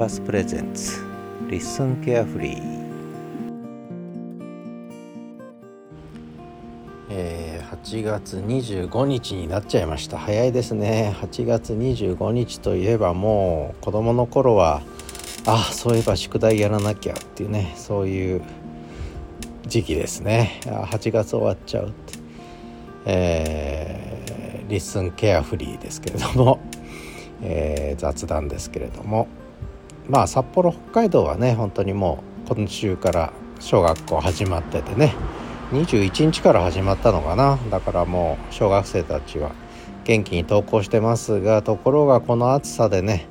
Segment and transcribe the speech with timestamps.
[0.00, 0.98] パスプレゼンツ
[1.50, 2.80] LISTEN carefree
[7.10, 10.16] えー、8月25日になっちゃいました。
[10.16, 11.14] 早いですね。
[11.20, 14.80] 8月25日といえばもう子供の頃は
[15.44, 18.42] あそういえば宿題やらなきゃっていうねそういう
[19.66, 20.62] 時期ですね。
[20.64, 22.18] 8月終わっちゃうって、
[23.04, 26.58] えー、 LISTEN carefree ですけれども、
[27.42, 29.28] えー、雑談ですけれども。
[30.10, 35.14] まあ札幌北海道はね本当にもう今週から小学校始まっててね。
[35.72, 37.56] 21日から始まったのかな。
[37.70, 39.52] だからもう小学生たちは
[40.04, 43.28] 元気に登校してますがところがこの暑さでね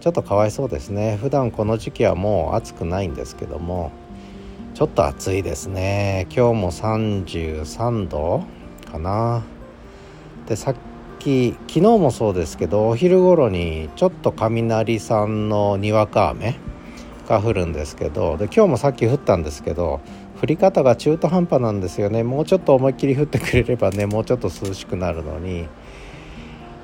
[0.00, 1.18] ちょっとかわいそうですね。
[1.20, 3.92] 普段この時期はもう暑くないんですけども
[4.74, 6.26] ちょっと暑いですね。
[6.34, 8.44] 今日も33度
[8.90, 9.42] かな。
[10.48, 10.76] でさっ
[11.22, 16.58] き昨日もそうですけどお昼頃にちょっと雷さんのにわか雨
[17.28, 20.00] が降るんですけどで今日もさっき降ったんですけど
[20.42, 22.24] 降り方が中途半端なんですよね。
[22.24, 25.68] もうちょっと思いっきり降ってくれればねもうちょっと涼しくなるのに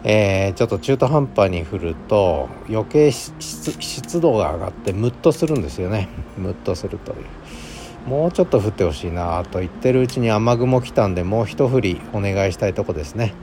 [0.04, 6.08] えー、ちょっと中途半端に降ると余計湿度が上がってムッとするんですよね。
[6.36, 7.16] ムッとするという。
[8.08, 13.34] もうちょっと降ってほしいなと言ってるうちに雨雲来たんでもう一振りお願いしたいとこですね。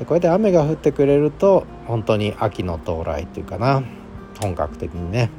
[0.00, 3.84] でこれで雨が降ってくれると本当に秋の到来っていうかな。
[4.40, 5.30] 本格的にね。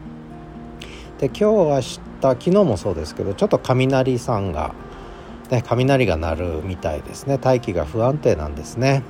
[1.18, 4.76] で今日明日昨日もそうですけどちょっと雷さんが
[5.50, 7.40] ね雷が鳴るみたいですね。
[7.40, 9.02] 大気が不安定なんですね。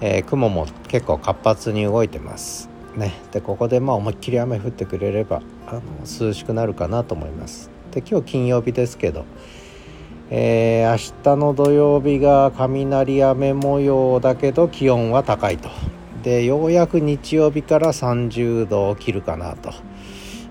[0.00, 2.68] えー、雲も結構活発に動いてます。
[2.96, 3.14] ね。
[3.30, 7.70] でここでまあ思いっきり雨降ってくれればあの涼しくなるかなと思います。
[7.92, 9.24] で今日金曜日ですけど
[10.28, 15.68] えー、明日の土曜日が雷雨模様だけど気温は高いと
[16.24, 19.72] でようやく日曜日から30度を切るかなと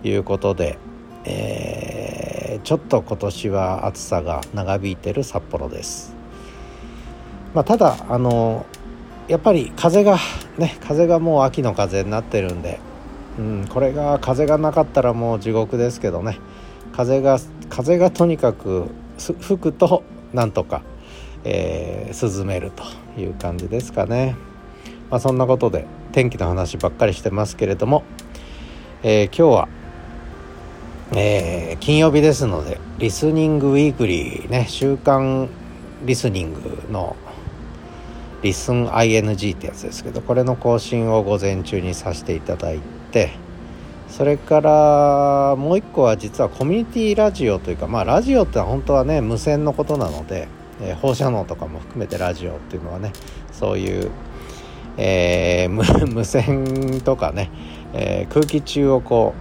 [0.08, 0.78] いうことで、
[1.26, 6.16] えー、ちょっと今年は暑さが長引いてる札幌です。
[7.54, 8.66] まあ、ただあの
[9.28, 10.18] やっぱり風が
[10.58, 12.80] ね風がもう秋の風になってるんで、
[13.38, 16.40] うん、これが風がなかったらもう地獄ですけどね
[16.94, 18.88] 風が風がとにかく
[19.18, 20.04] 吹くと
[20.34, 20.82] なんとか、
[21.44, 22.84] えー、涼めると
[23.20, 24.36] いう感じですかね。
[25.10, 28.04] まあ、そんなことで天気の話ばっかりしてますけれども、
[29.04, 29.68] えー、今日は、
[31.14, 35.50] えー、金曜日ですのでリスニングウィークリーね週刊
[36.06, 37.16] リスニングの
[38.42, 42.80] リスン ING ってやつですけどこれの更新を午前中にさせていただい
[43.12, 43.32] て
[44.16, 50.48] それからもう一個は実はコミュニティラジオというかまあラジオって本当はね無線のことなので、
[50.82, 53.12] えー、放射能とかも含めてラジオっていうのはね
[53.52, 54.10] そういう、
[54.96, 55.70] えー、
[56.08, 57.52] 無線とかね、
[57.92, 59.34] えー、空気中をこ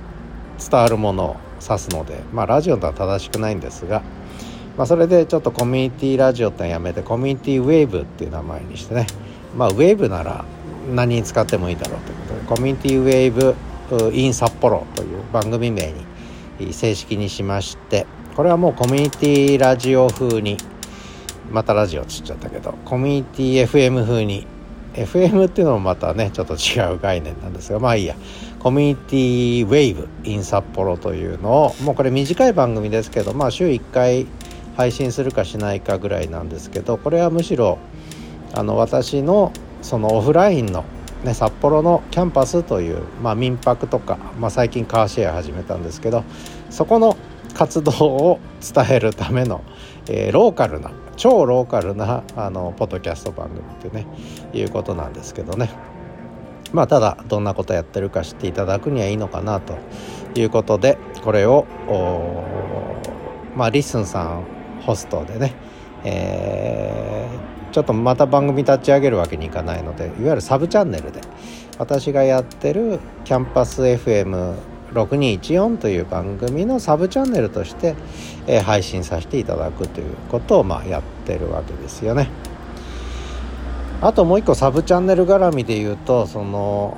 [0.59, 4.03] う伝わるものを指すのでまあラジオとは正しくないんですが
[4.77, 9.06] まあ、それでちょっとコミュニティラジオってのやめてコミュニティウェーブっていう名前にしてね。
[9.56, 10.45] まあウェーブなら
[10.93, 13.55] 何に使ってもいいだろうということでコミュニティウェーブ
[14.12, 15.93] in 札幌という番組名
[16.59, 18.06] に正式にしまして
[18.37, 20.56] これはもうコミュニティラジオ風に
[21.50, 24.47] またラジオつっちゃったけどコミュニティ FM 風に
[24.94, 28.17] FM っていうのもまたねちょっと違う概念なんですがまあいいや。
[28.65, 34.27] コミュニティウェーブ in 札幌というのをもうこれ短い番組ですけどまあ週1回
[34.75, 37.78] 配信するかしないかぐらいなんですけどこれはむしろ
[38.55, 39.53] あの私の
[39.83, 40.83] そのオフラインの、
[41.25, 46.23] ね、札幌のキャンパスという、まあ、民泊とか、まあ、最近カーシェア始めたんですけど
[46.69, 47.17] そこの
[47.55, 49.65] 活動を伝えるための、
[50.09, 54.07] えー、ローカルな超ローカルなあのポッドキャスト番組ってね
[54.53, 55.71] いうことなんですけどね。
[56.73, 59.79] まあただどんなことやってるか知っていただくにはいいのかなと
[60.35, 61.67] いうことでこれを
[63.55, 64.45] まあ LISTEN さん
[64.83, 65.55] ホストでね、
[66.03, 71.21] えー、ちょっとまた番組立ち上げるわけにいかないのでいわゆるサブチャンネルで
[71.76, 77.97] 私がやってるキャンパス FM6214 という番組のサブチャンネルとして、
[78.47, 82.29] えー、配信させていただくということをまあやってるわけですよね。
[84.00, 86.94] あともう一個サブチャンネル絡みで言うとその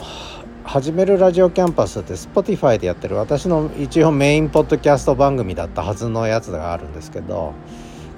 [0.64, 7.55] 始めるラジオキャンパスって Spotify でやってる私の一応メインポッドキャスト番組だったはずのやつがあるんですけど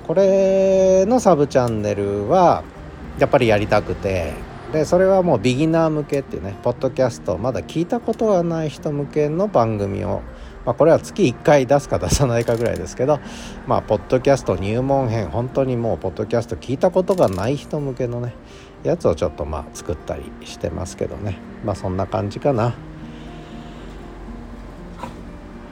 [0.09, 2.65] これのサブチャンネルは
[3.19, 4.33] やっぱりやりたくて。
[4.73, 10.21] でそれはもうビギナー向けっていうねポッドキャストまだ聞いたことがない人向けの番組を、
[10.67, 13.19] まあ、これは月1回出すか出さないかぐらいですけど
[13.67, 18.35] まあポッドキャスト入門編本当にもうポッドキャスト聞いたことがない人向けのね
[18.83, 21.39] やつをちょっとまあ作ったりしてますけどね。
[21.65, 22.75] まあそんな感じかな。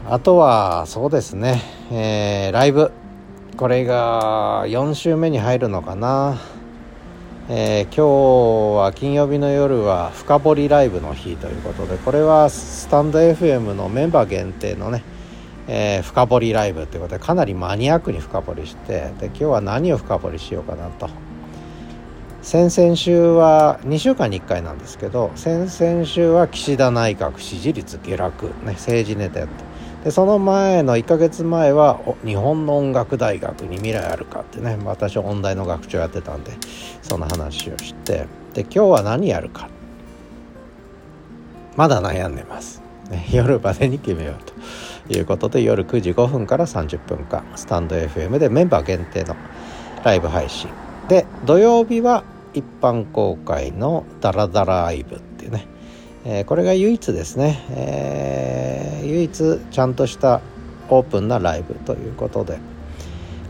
[0.09, 1.63] あとはそうですね、
[1.93, 2.91] えー、ライブ。
[3.57, 6.39] これが4週目に入るのかな、
[7.49, 15.03] えー、今日は金曜日の夜は深掘りライブの日ということでこれはスタンド FM のメンバー限定のね、
[15.69, 21.09] えー、深掘りライブということでかなりマニアックに深掘りしてで今日は何を深掘りしようかなと。
[22.43, 29.65] 先々週は2週間に1回なんですけど先々週は岸田内閣支持率下落、ね、政治ネタやって
[30.07, 36.53] でその前の1ヶ月前は日本の音楽大学に未来あるかってね私は音大の学長やってたんで
[37.03, 39.69] その話をしてで今日は何やるか。
[41.75, 42.81] まだ悩んでます、
[43.11, 49.35] ね、 夜までに決めようということで夜9時5分から30分間スタンド FM でメンバー限定の
[50.05, 50.71] ライブ配信。
[51.09, 52.23] で土曜日は
[52.55, 55.67] 一般公開のダラダラライブっていうね、
[56.29, 60.41] え、これが唯一ですね、え、唯一ちゃんとした
[60.89, 62.59] オープンなライブということで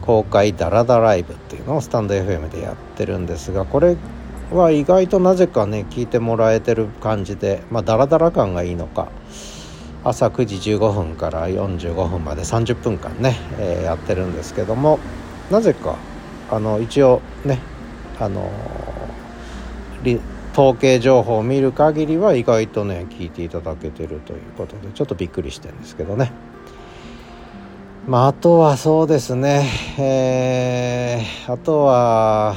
[0.03, 3.97] 公開ダラダライブっていうのをスタンド FM でやってるんですがこれ
[4.53, 9.11] は意外となぜかね聞いてもらえてる感じでまあダラダラ感がいいのか
[10.05, 15.01] 朝9時15分から45分まで30分間ね、えー、やってるんですけども
[15.51, 15.97] なぜか
[16.51, 17.59] あの一応ね
[18.21, 18.51] あの
[20.57, 26.33] 統計情報を見る限りは意外とね聞いていただけてるということでちょっとびっくりしてるんですけどね。
[28.09, 29.69] まああとはそうですね。
[29.99, 32.57] えー、あとは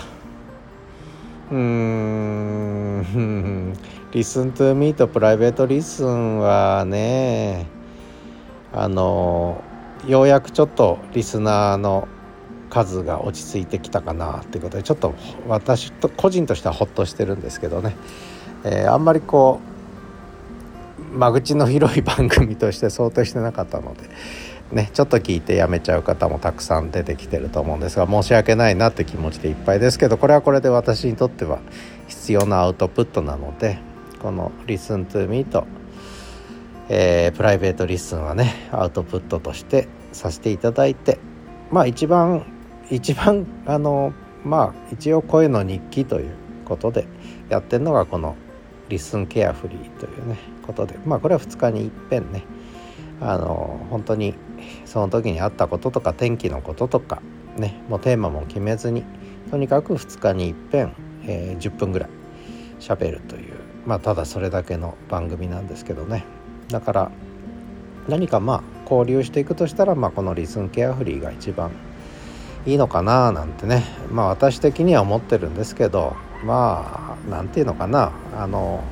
[1.52, 3.74] うーん
[4.14, 7.68] リスントゥーミーとプライベートリスンはね
[8.72, 9.62] あの
[10.08, 12.08] ようやくちょっとリスナーの
[12.70, 15.16] 数が落ち着いてきたかなっていうことでちょっと
[15.48, 17.96] 私と個人としてはほっとしてるんですけどね、
[18.64, 19.60] えー、あんまりこ
[21.14, 24.10] う間口の広い番組として想定してなかったので。
[24.72, 31.58] ね、ちょっと聞いてやめちゃう方もたくさん出てきてると思うんですが申し訳ないなって気持ちでいっぱいですけどこれはこれで私にとっては
[32.08, 33.80] 必要なアウトプットなので
[34.22, 35.66] この「Listen to Me と」
[36.88, 41.18] えー、プライベートリッスンはねアウトプットとしてさせていただいて
[41.72, 42.46] まあ一番
[42.90, 44.14] 一番あの
[44.44, 46.32] まあ一応声の日記という
[46.66, 47.08] ことで
[47.50, 48.36] やってるのがこの
[48.90, 50.98] 「リスンケアフリー」というねことで。
[51.06, 52.44] まあこれは2日にいっぺんね。
[53.22, 54.34] あの本当に
[54.86, 57.22] その時にあったこととか天気のこととか
[57.58, 59.04] ねもうテーマも決めずに
[59.52, 60.94] とにかく2日にいっぺん、
[61.26, 62.10] えー、10分ぐらい
[62.80, 63.56] 喋るという
[63.86, 66.24] まあただそれだけの番組なんですけどね。
[66.70, 67.12] だから
[68.08, 71.72] 何かまあ交流していくとしたら、まあ、このリスンケアフリーが一番
[72.66, 73.86] いいのかななんてね。
[74.12, 78.12] まあ私的には思ってるんですけどまあ何て言うのかな。
[78.38, 78.84] あの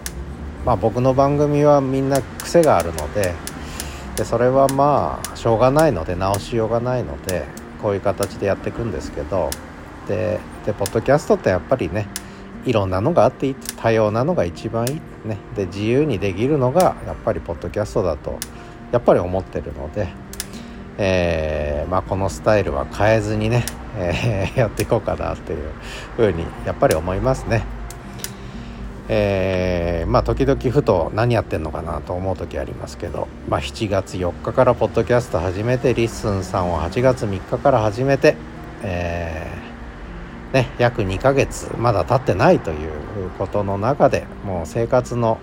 [0.66, 3.34] まあ僕の番組はみんな癖があるので
[4.16, 7.46] でそれはまあしょうがないので直しようがないので
[7.81, 9.50] こういう形でやっていくんですけど
[10.08, 12.08] ででポッドキャストってやっぱりね
[12.66, 15.02] いろんなのがあって多様なのが一番いい。
[15.28, 15.38] ね。
[15.56, 18.40] で自由にできるのがやっぱりポッドキャストだと
[18.92, 20.10] やっぱり思ってるので
[20.97, 23.65] えー、まあ、このスタイルは変えずにね、
[23.95, 25.69] えー、 やっていこうかなっていう
[26.15, 27.63] ふうにやっぱり思いますね。
[29.09, 38.35] えー、まあ時々ふと何やってんのかなと思う時ありますけど、まあ、7月4日からポッドキャスト始めて LISTEN さんを8月3日から始めて、
[38.83, 42.89] えー、ね、約2ヶ月まだ経ってないという
[43.37, 45.37] ことの中でもう生活の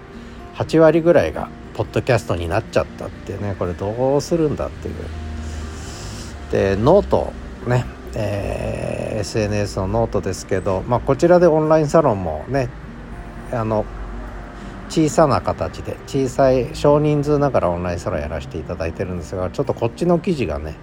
[0.56, 4.94] 8割ぐらいがポッドキャストになっちゃったってねこれどうするんだっていう
[6.54, 7.32] でノート
[7.66, 7.84] ね、
[8.14, 12.68] えー、SNS のノートですけど、まあ、こちらでオンラインサロンもね
[13.50, 13.84] あの
[14.88, 20.76] 小さな形で小さい少人数ながらオンラインサロンやらせていただいてるんですがちょっとこっちの記事がね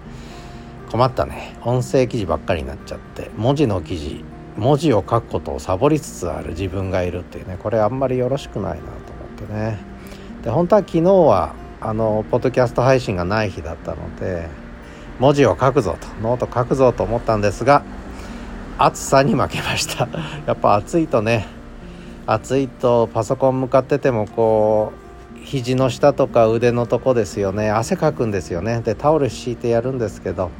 [0.90, 1.56] 困ったね。
[1.62, 4.22] 音声記事ばっかりになっちゃって文字の記事
[4.58, 9.78] 文字を書くことをサボりつつある自分がいるっていうねこれあんまりよろしくないなと思ってね。
[10.42, 14.60] で本当は昨日はあのポッドキャスト配信がない日だったので
[15.22, 17.84] 文字を書くぞとノート書くぞと思ったんですが
[18.76, 20.08] 暑さに負けました。
[20.46, 21.46] やっぱ暑いとね
[22.26, 24.92] 暑いとパソコン向かっててもこ
[25.36, 27.70] う肘の下とか腕のとこですよね。
[27.70, 28.80] 汗かくんですよね。
[28.80, 30.50] でタオル敷いてやるんですけど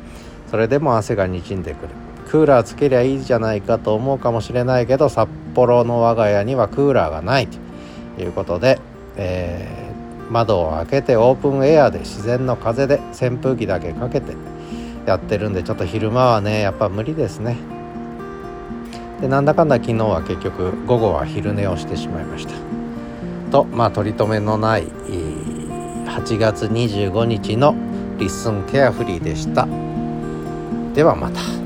[0.49, 1.89] それでも汗がにじんでくる。
[2.31, 8.79] クーラーつけりゃいいじゃないかと思うかもしれないけど札幌の我が家にはクーラーがないということで、
[9.17, 14.35] えー、窓を開けてオープンエアで自然の風で扇風機だけかけて
[15.07, 17.57] やってるんでちょっと昼間はねやっぱ無理ですね。
[19.21, 22.55] でなんだかんだ昨日は結局午後は昼寝をしてしまいました。
[23.51, 27.75] とまあ取り留めのない8月25日の
[28.19, 29.67] リッスンケアフリーでした。
[30.95, 31.62] ではまた。